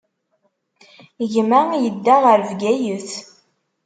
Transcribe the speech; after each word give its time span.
Gma 1.31 1.61
yedda 1.83 2.15
ɣer 2.25 2.39
Bgayet. 2.49 3.09